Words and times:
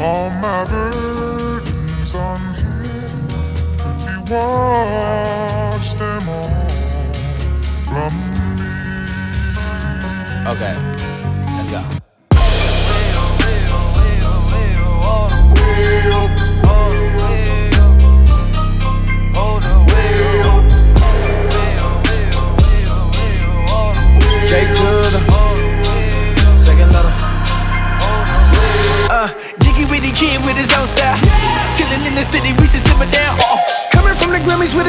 all 0.00 0.30
my 0.30 0.64
burdens 0.64 2.14
on 2.14 2.54
him. 2.54 3.28
He 3.98 4.32
washed 4.32 5.98
them 5.98 6.28
all 6.28 6.50
from 7.84 8.12
me. 8.20 8.66
Okay, 10.52 10.95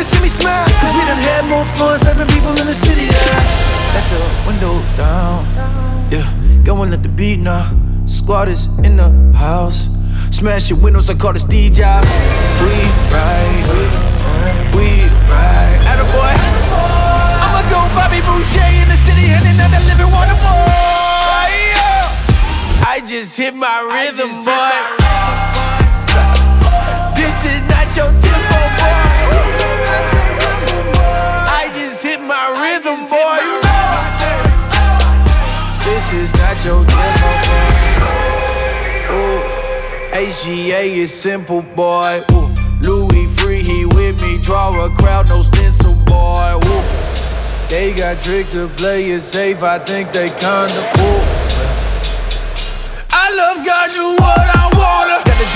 Grammys 0.08 0.22
with 0.22 0.32
smile. 0.32 0.68
Cause 0.80 0.94
we 0.94 1.02
done 1.06 1.18
had 1.18 1.50
more 1.50 1.66
fun 1.76 2.00
serving 2.00 2.28
people 2.28 2.52
in 2.52 2.68
the 2.68 2.74
city. 2.74 3.06
Yeah. 3.06 3.94
Let 3.94 4.06
the 4.10 4.48
window 4.48 4.82
down. 4.98 5.46
Yeah, 6.12 6.64
going 6.64 6.94
at 6.94 7.04
the 7.04 7.10
beat 7.10 7.40
now. 7.40 7.76
Squad 8.06 8.50
is 8.50 8.68
in 8.84 8.98
the 8.98 9.10
house. 9.38 9.90
Smashing 10.32 10.82
windows, 10.82 11.10
I 11.10 11.16
call 11.16 11.34
this 11.34 11.44
D 11.44 11.70
Jobs. 11.70 12.10
We 12.62 12.74
ride, 13.12 13.68
we 14.74 15.04
ride. 15.28 15.82
Attaboy. 15.84 16.36
I'ma 17.44 17.62
go 17.70 17.80
Bobby 17.96 18.22
Boucher 18.22 18.64
in 18.82 18.88
the 18.88 18.98
city 18.98 19.32
and 19.32 19.46
another 19.46 19.84
living 19.88 20.12
water 20.12 20.38
boy. 20.40 21.52
Yeah. 21.76 22.86
I 22.86 23.02
just 23.06 23.38
hit 23.38 23.56
my 23.56 23.82
rhythm, 23.82 24.30
boy. 24.46 25.07
Rhythm, 32.78 33.00
boy. 33.10 33.40
This 35.84 36.14
is 36.14 36.34
not 36.34 36.64
your 36.66 36.86
tempo, 36.86 37.30
boy. 37.48 37.74
Ooh. 39.14 39.42
HGA 40.14 40.98
is 40.98 41.14
simple, 41.14 41.62
boy. 41.62 42.22
Ooh. 42.32 42.50
Louis 42.82 43.28
free, 43.38 43.62
he 43.62 43.86
with 43.86 44.22
me. 44.22 44.38
Draw 44.38 44.86
a 44.86 44.90
crowd, 44.96 45.28
no 45.30 45.42
stencil, 45.42 45.96
boy. 46.06 46.60
Ooh. 46.66 46.84
They 47.70 47.94
got 47.94 48.22
tricked 48.22 48.52
to 48.52 48.68
play 48.70 49.10
it 49.12 49.22
safe. 49.22 49.64
I 49.64 49.80
think 49.80 50.12
they 50.12 50.30
kinda 50.30 50.92
cool. 50.96 51.24
I 53.12 53.34
love 53.34 53.66
God, 53.66 53.92
do 53.92 54.24
what 54.24 54.56
I. 54.56 54.77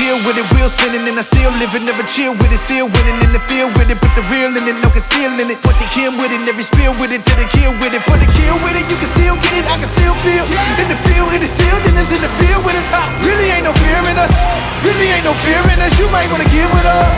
Deal 0.02 0.18
with 0.26 0.34
it, 0.34 0.50
wheel 0.58 0.66
spinning, 0.66 1.06
and 1.06 1.14
I 1.14 1.22
still 1.22 1.54
living, 1.62 1.86
never 1.86 2.02
chill 2.10 2.34
with 2.34 2.50
it, 2.50 2.58
still 2.58 2.90
winning 2.90 3.22
in 3.22 3.38
the 3.38 3.44
field 3.46 3.70
with 3.78 3.86
it. 3.86 4.02
Put 4.02 4.10
the 4.18 4.26
real 4.34 4.50
in 4.50 4.66
it, 4.66 4.74
no 4.82 4.90
concealing 4.90 5.46
it. 5.46 5.62
Put 5.62 5.78
the 5.78 5.86
kill 5.94 6.10
with 6.18 6.34
it, 6.34 6.42
every 6.50 6.66
spill 6.66 6.98
with 6.98 7.14
it, 7.14 7.22
to 7.22 7.34
the 7.38 7.46
kill 7.54 7.70
with 7.78 7.94
it. 7.94 8.02
Put 8.10 8.18
the 8.18 8.26
kill 8.34 8.58
with 8.66 8.74
it, 8.74 8.90
you 8.90 8.98
can 8.98 9.06
still 9.06 9.38
get 9.38 9.62
it, 9.62 9.66
I 9.70 9.78
can 9.78 9.86
still 9.86 10.18
feel. 10.26 10.42
In 10.82 10.90
the 10.90 10.98
field, 11.06 11.30
in 11.38 11.46
the 11.46 11.46
sealed, 11.46 11.86
and 11.86 12.02
it's 12.02 12.10
in 12.10 12.18
the 12.18 12.34
field 12.42 12.66
with 12.66 12.82
us. 12.82 12.90
Hot. 12.90 13.14
Really 13.22 13.54
ain't 13.54 13.70
no 13.70 13.78
fear 13.78 14.02
in 14.10 14.18
us. 14.18 14.34
Really 14.82 15.14
ain't 15.14 15.22
no 15.22 15.38
fear 15.46 15.62
in 15.70 15.78
us. 15.78 15.94
You 16.02 16.10
might 16.10 16.26
wanna 16.34 16.50
give 16.50 16.66
it 16.66 16.88
up. 16.90 17.14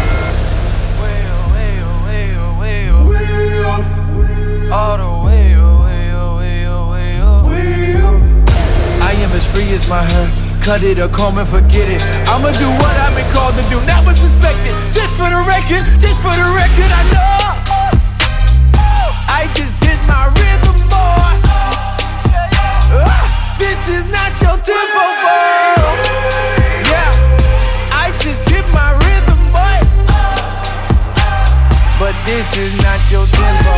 All 4.76 5.00
the 5.00 5.08
way, 5.24 5.56
oh, 5.56 5.88
way, 5.88 6.12
oh, 6.12 6.36
way, 6.36 6.68
oh, 6.68 7.48
way, 7.48 7.96
oh. 7.96 9.08
I 9.08 9.16
am 9.24 9.32
as 9.32 9.48
free 9.48 9.72
as 9.72 9.88
my 9.88 10.04
hair. 10.04 10.43
Cut 10.64 10.82
it 10.82 10.98
or 10.98 11.10
comb 11.10 11.38
and 11.38 11.48
forget 11.48 11.90
it. 11.92 12.02
I'ma 12.32 12.48
do 12.56 12.70
what 12.80 12.96
I've 12.96 13.14
been 13.20 13.30
called 13.36 13.54
to 13.56 13.64
do, 13.68 13.84
not 13.86 14.06
what's 14.06 14.22
suspected. 14.22 14.72
Just 14.96 15.12
for 15.20 15.28
the 15.28 15.44
record, 15.44 15.84
just 16.00 16.16
for 16.24 16.32
the 16.32 16.48
record, 16.56 16.88
I 16.88 17.04
know. 17.12 17.52
I 19.28 19.52
just 19.60 19.84
hit 19.84 20.00
my 20.08 20.32
rhythm, 20.32 20.80
boy. 20.88 21.36
Ah, 22.96 23.28
This 23.60 23.76
is 23.92 24.06
not 24.08 24.32
your 24.40 24.56
tempo, 24.64 25.04
boy. 25.20 25.84
Yeah, 26.88 27.12
I 27.92 28.16
just 28.24 28.48
hit 28.50 28.64
my 28.72 28.96
rhythm, 29.04 29.40
boy. 29.52 29.78
But 32.00 32.16
this 32.24 32.56
is 32.56 32.72
not 32.82 33.04
your 33.12 33.28
tempo. 33.36 33.76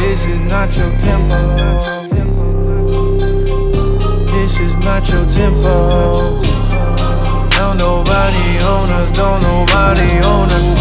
This 0.00 0.24
is 0.26 0.40
not 0.48 0.74
your 0.74 0.90
tempo. 1.04 2.49
Tempo. 5.40 6.38
Don't 7.56 7.78
nobody 7.78 8.58
own 8.62 8.90
us. 8.90 9.10
Don't 9.16 9.40
nobody 9.40 10.10
own 10.22 10.50
us. 10.50 10.79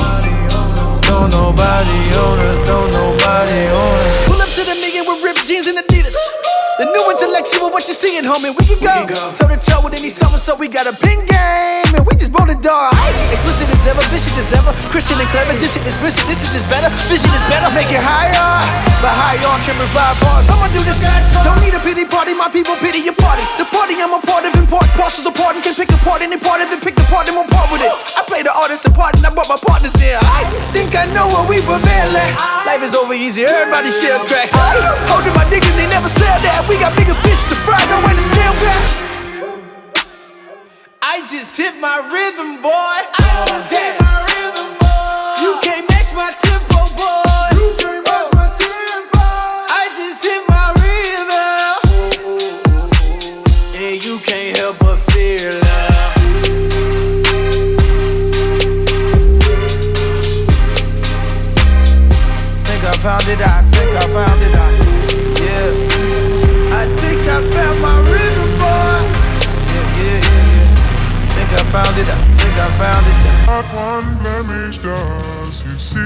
Intellectual, 7.50 7.72
what 7.72 7.88
you 7.88 7.94
seeing, 7.94 8.24
homie? 8.24 8.54
We 8.58 8.66
can 8.66 9.08
go. 9.08 9.34
Toe 9.38 9.48
to 9.48 9.58
toe 9.60 9.82
with 9.84 9.94
any 9.94 10.10
summer, 10.10 10.38
so 10.38 10.56
we 10.60 10.70
got 10.70 10.86
a 10.88 10.94
pin 10.94 11.26
game. 11.26 11.90
And 11.96 12.06
we 12.06 12.14
just 12.16 12.32
bowling 12.32 12.62
dog. 12.62 12.94
Explicit 13.34 13.70
as 13.70 13.86
ever, 13.88 14.02
vicious 14.14 14.38
as 14.38 14.54
ever. 14.54 14.72
Christian 14.90 15.20
and 15.20 15.30
clever, 15.30 15.54
this 15.58 15.74
shit 15.74 15.86
is 15.86 15.94
explicit, 15.94 16.26
this 16.30 16.44
is 16.44 16.50
just 16.54 16.68
better. 16.70 16.90
Vision 17.10 17.32
is 17.34 17.46
better, 17.50 17.70
make 17.74 17.90
it 17.90 18.02
higher. 18.02 18.62
But 19.02 19.14
higher 19.16 19.58
can 19.66 19.76
revive 19.80 20.18
bars. 20.22 20.46
I'ma 20.50 20.68
do 20.70 20.82
this. 20.86 20.98
Don't 21.44 21.60
need 21.64 21.74
a 21.74 21.82
pity 21.82 22.06
party, 22.06 22.34
my 22.34 22.50
people 22.50 22.76
pity 22.78 23.00
your 23.00 23.18
party. 23.18 23.44
The 23.58 23.66
party 23.66 23.98
I'm 23.98 24.14
a 24.14 24.22
part 24.22 24.46
of, 24.46 24.54
import 24.56 24.79
parcels 25.10 25.26
apart 25.26 25.56
and 25.56 25.64
can 25.64 25.74
pick 25.74 25.90
apart 25.90 26.22
any 26.22 26.38
part 26.38 26.62
of 26.62 26.70
it, 26.70 26.84
pick 26.84 26.94
the 26.94 27.02
part 27.10 27.26
and 27.26 27.36
won't 27.36 27.50
part 27.50 27.66
with 27.74 27.82
it. 27.82 27.90
I 27.90 28.22
play 28.30 28.44
the 28.44 28.54
artist 28.54 28.86
and 28.86 28.94
part 28.94 29.18
and 29.18 29.26
I 29.26 29.34
brought 29.34 29.50
my 29.50 29.58
partners 29.58 29.96
in. 29.98 30.14
I 30.22 30.46
think 30.70 30.94
I 30.94 31.10
know 31.10 31.26
what 31.26 31.50
we 31.50 31.58
prevail 31.66 32.14
at. 32.14 32.38
Life 32.70 32.86
is 32.86 32.94
over 32.94 33.18
easy, 33.18 33.42
everybody 33.42 33.90
share 33.90 34.22
crack. 34.30 34.54
Aye. 34.54 34.78
Holding 35.10 35.34
my 35.34 35.50
they 35.50 35.90
never 35.90 36.10
said 36.10 36.46
that. 36.46 36.62
We 36.70 36.78
got 36.78 36.94
bigger 36.94 37.18
fish 37.26 37.42
to 37.50 37.58
fry, 37.66 37.82
no 37.90 38.06
way 38.06 38.14
to 38.14 38.22
scale 38.22 38.54
back. 38.62 38.86
I 41.02 41.26
just 41.26 41.58
hit 41.58 41.74
my 41.82 42.06
rhythm, 42.14 42.62
boy. 42.62 42.98
Damn. 43.74 43.98
You 45.42 45.58
can't 45.66 45.90
match 45.90 46.14
my 46.14 46.49
it, 63.30 63.42
I 63.42 63.62
think 63.62 63.92
I 63.94 64.06
found 64.10 64.42
it, 64.42 64.56
I 64.56 64.70
yeah. 65.44 65.70
I 66.74 66.84
think 67.00 67.22
I 67.28 67.38
found 67.52 67.78
my 67.82 67.98
rhythm, 68.10 68.58
boy. 68.58 69.02
Yeah, 69.70 69.88
yeah, 69.98 70.18
yeah, 70.18 70.54
yeah. 70.54 70.68
Think 71.36 71.52
I 71.54 71.64
found 71.74 71.96
it, 71.98 72.10
I 72.10 72.18
think 72.38 72.56
I 72.58 72.70
found 72.82 73.06
it. 73.06 73.18
Not 73.46 73.66
one 73.74 74.10
blemish 74.22 74.78
does 74.80 75.62
he 75.62 75.74
see. 75.78 76.00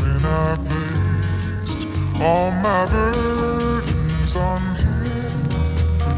When 0.00 0.22
I 0.24 0.56
placed 0.68 1.82
all 2.20 2.50
my 2.50 2.86
burdens 2.86 4.36
on 4.36 4.62
him, 4.76 5.04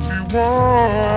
he 0.09 0.19
washed 0.35 1.05
them 1.05 1.14